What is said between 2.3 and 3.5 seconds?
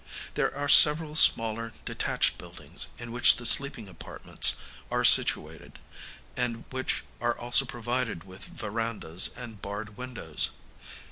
buildings, in which the